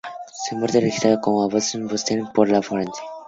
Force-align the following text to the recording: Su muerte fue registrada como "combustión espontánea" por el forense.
Su 0.49 0.55
muerte 0.57 0.79
fue 0.79 0.87
registrada 0.87 1.21
como 1.21 1.41
"combustión 1.41 1.83
espontánea" 1.83 2.31
por 2.31 2.49
el 2.49 2.63
forense. 2.63 3.01